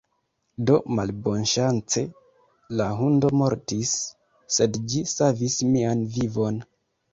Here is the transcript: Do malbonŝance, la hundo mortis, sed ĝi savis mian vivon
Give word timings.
Do 0.69 0.77
malbonŝance, 0.99 2.03
la 2.81 2.89
hundo 3.03 3.31
mortis, 3.43 3.93
sed 4.59 4.83
ĝi 4.95 5.05
savis 5.15 5.61
mian 5.77 6.05
vivon 6.19 6.61